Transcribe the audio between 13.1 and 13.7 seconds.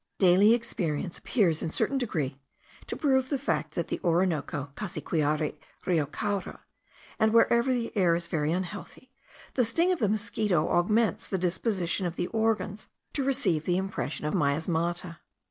to receive